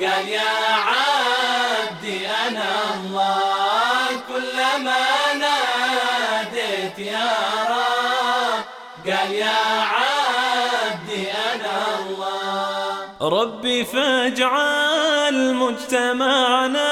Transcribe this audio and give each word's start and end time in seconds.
قال 0.00 0.28
يا 0.28 0.50
عبدي 0.90 2.26
أنا 2.48 2.70
الله 2.94 4.06
كلما 4.28 5.04
ناديت 5.38 6.98
يا 6.98 7.30
رب. 7.70 8.64
قال 9.06 9.32
يا 9.32 9.58
عبدي 9.94 11.22
أنا 11.32 11.76
الله. 11.98 13.40
ربي 13.42 13.84
فاجعل 13.84 15.54
مجتمعنا 15.54 16.90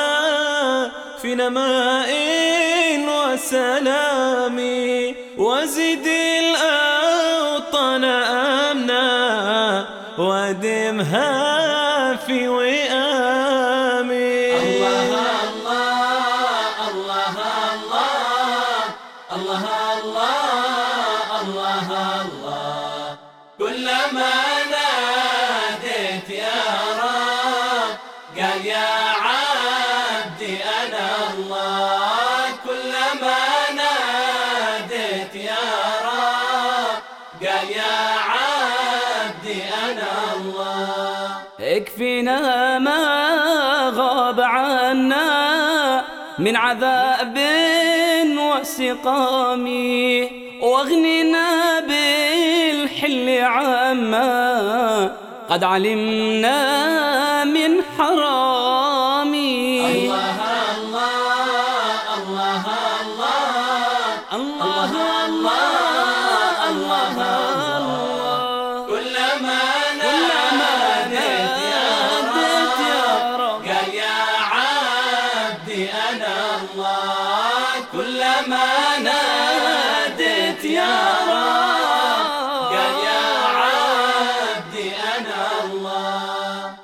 في 1.22 1.34
نماء 1.34 2.08
وسلام 3.08 4.56
وزد 5.38 6.06
الأوطان 6.06 6.97
وادمها 10.18 12.16
في 12.26 12.48
وئامي. 12.48 14.08
الله 14.56 15.10
الله 15.48 15.78
الله 16.88 17.36
الله 19.36 19.64
الله 19.98 20.42
الله 21.40 21.88
الله. 22.22 23.16
كلما 23.58 24.47
أنا 39.68 40.12
الله 40.36 41.28
اكفنا 41.60 42.78
ما 42.78 43.02
غاب 43.94 44.40
عنا 44.40 46.04
من 46.38 46.56
عذاب 46.56 47.38
وسقام. 48.38 49.66
واغننا 50.60 51.80
بالحل 51.80 53.28
عما 53.40 55.10
قد 55.50 55.64
علمنا 55.64 56.58
من 57.44 57.82
حرام. 57.98 58.57
كلما 69.08 69.62
ناديت 71.08 71.58
يا 72.88 73.36
رب 73.36 73.64
يا 73.94 74.16
أنا 76.10 76.36
الله. 76.60 77.86
كلما 77.92 78.68
ناديت 79.02 80.64
يا 80.64 80.96
رب 81.28 82.72
يا 84.74 84.98
أنا 85.18 85.40
الله. 85.64 86.74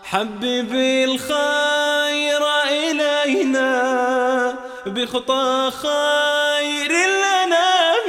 الخير 1.05 2.43
إلينا 2.71 3.75
بخطى 4.87 5.71
خير 5.83 6.91
الأنام 6.91 8.09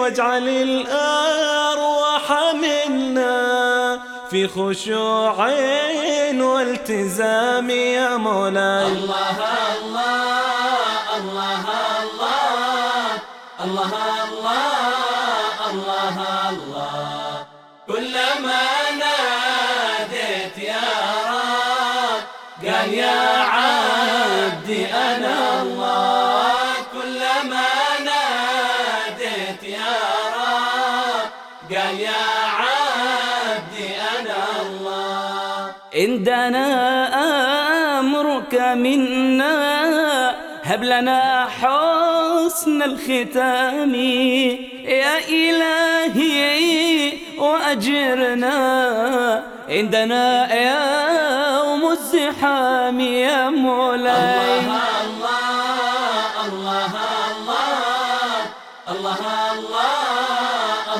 واجعل 0.00 0.48
الأرواح 0.48 1.09
منا 2.52 4.00
في 4.30 4.48
خشوع 4.48 5.48
والتزام 6.40 7.70
يا 7.70 8.16
مولاي. 8.16 8.86
الله 8.86 9.38
الله 9.76 11.16
الله 11.16 11.64
الله 12.00 12.34
الله 13.64 13.92
الله 14.28 15.70
الله 15.70 16.48
الله 16.50 17.46
كلما 17.88 18.62
ناديت 19.00 20.58
يا 20.58 20.88
رب 21.30 22.22
قال 22.66 22.94
يا 22.94 23.39
قال 31.70 32.00
يا 32.00 32.10
عبدي 32.60 33.88
أنا 34.18 34.36
الله 34.62 35.72
عندنا 35.94 36.66
أمرك 38.00 38.54
منا 38.54 39.60
هب 40.62 40.84
لنا 40.84 41.46
حسن 41.60 42.82
الختام 42.82 43.94
يا 44.84 45.18
إلهي 45.28 47.12
وأجرنا 47.38 48.54
عندنا 49.68 50.54
يوم 50.54 51.92
الزحام 51.92 53.00
يا 53.00 53.50
مولاي 53.50 54.58
الله 54.60 54.99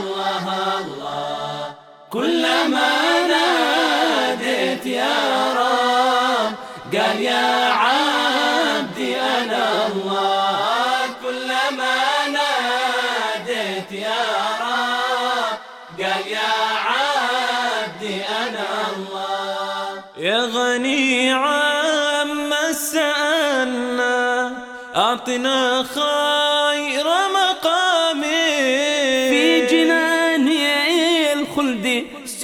الله 0.00 0.44
الله. 0.78 1.74
كلما 2.10 2.92
ناديت 3.32 4.86
يا 4.86 5.18
رب 5.60 6.52
قال 6.94 7.20
يا 7.20 7.48
عبدي 7.82 9.20
أنا 9.20 9.86
الله. 9.86 11.00
كلما 11.22 11.96
ناديت 12.36 13.92
يا 13.92 14.24
رب 14.64 15.58
قال 16.00 16.26
يا 16.26 16.52
عبدي 16.88 18.16
أنا 18.42 18.66
الله. 18.96 20.02
يا 20.16 20.40
غني 20.54 21.32
عما 21.32 22.72
سألنا 22.72 24.52
أعطنا 24.96 25.84
خير 25.94 27.04
مقام 27.04 27.39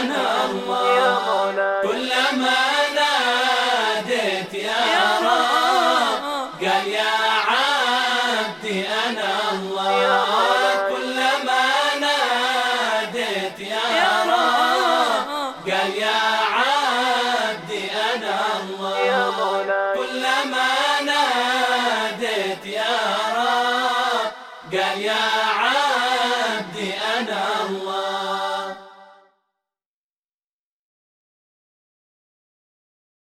أنا 0.00 0.44
الله 0.50 1.82
كلما 1.82 2.58
ناديت 2.98 4.54
يا 4.54 4.82
رب 5.22 6.22
قال 6.60 6.88
يا 6.88 7.14
عبدي 7.50 8.86
أنا 8.88 9.30
الله 9.52 10.88
كلما 10.90 11.64
ناديت 12.00 13.60
يا 13.60 14.10
رب 14.32 15.70
قال 15.70 15.90
يا 15.96 16.20
عبدي 16.56 17.82
أنا 18.14 18.36
الله 18.60 19.94
كلما 19.94 20.68
المحراب 23.08 24.32
قال 24.72 25.00
يا 25.02 25.47